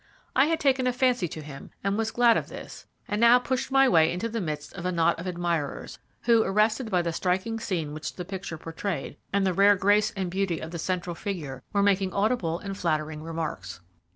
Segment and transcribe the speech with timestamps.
[0.35, 3.69] I had taken a fancy to him, and was glad of this, and now pushed
[3.69, 7.59] my way into the midst of a knot of admirers, who, arrested by the striking
[7.59, 11.61] scene which the picture portrayed, and the rare grace and beauty of the central figure,
[11.71, 13.79] were making audible and flattering remarks.